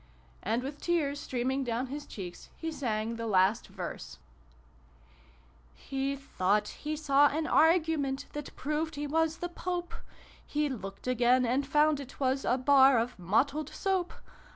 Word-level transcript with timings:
And, 0.41 0.63
with 0.63 0.81
tears 0.81 1.19
streaming 1.19 1.63
down 1.63 1.85
his 1.85 2.07
cheeks, 2.07 2.49
he 2.57 2.71
sang 2.71 3.17
the 3.17 3.27
last 3.27 3.67
verse:" 3.67 4.17
He 5.75 6.15
thought 6.15 6.69
he 6.69 6.95
saw 6.95 7.27
an 7.27 7.45
Argument 7.45 8.25
That 8.33 8.55
proved 8.55 8.95
he 8.95 9.05
was 9.05 9.37
tJie 9.37 9.53
Pope: 9.53 9.93
He 10.43 10.69
looked 10.69 11.05
again, 11.05 11.45
and 11.45 11.67
found 11.67 11.99
it 11.99 12.19
was 12.19 12.45
A 12.45 12.57
Bar 12.57 12.97
of 12.97 13.19
Mottled 13.19 13.69
Soap. 13.69 14.11